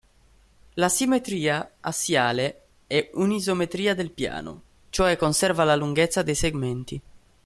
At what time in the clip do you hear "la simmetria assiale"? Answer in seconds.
0.73-2.63